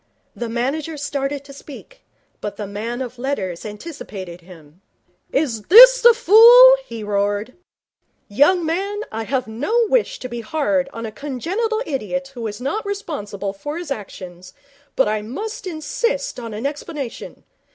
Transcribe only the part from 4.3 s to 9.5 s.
him. 'Is this the fool?' he roared. 'Young man, I have